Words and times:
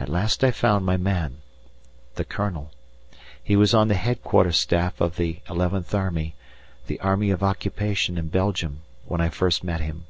At 0.00 0.08
last 0.08 0.42
I 0.42 0.50
found 0.50 0.86
my 0.86 0.96
man 0.96 1.42
the 2.14 2.24
Colonel. 2.24 2.70
He 3.44 3.54
was 3.54 3.74
on 3.74 3.88
the 3.88 3.94
Headquarters 3.96 4.58
staff 4.58 4.98
of 4.98 5.16
the 5.16 5.40
XIth 5.46 5.92
Army, 5.94 6.34
the 6.86 6.98
army 7.00 7.28
of 7.30 7.42
occupation 7.42 8.16
in 8.16 8.28
Belgium, 8.28 8.80
when 9.04 9.20
I 9.20 9.28
first 9.28 9.62
met 9.62 9.82
him. 9.82 10.06